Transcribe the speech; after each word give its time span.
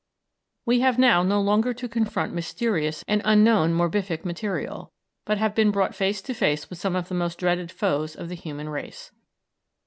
We 0.65 0.79
have 0.79 0.97
now 0.97 1.21
no 1.21 1.39
longer 1.39 1.75
to 1.75 1.87
confront 1.87 2.33
mysterious 2.33 3.05
and 3.07 3.21
unknown 3.23 3.71
morbific 3.75 4.25
material, 4.25 4.91
but 5.25 5.37
have 5.37 5.53
been 5.53 5.69
brought 5.69 5.93
face 5.93 6.23
to 6.23 6.33
face 6.33 6.71
with 6.71 6.79
some 6.79 6.95
of 6.95 7.07
the 7.07 7.13
most 7.13 7.37
dreaded 7.37 7.71
foes 7.71 8.15
of 8.15 8.27
the 8.27 8.35
human 8.35 8.69
race. 8.69 9.11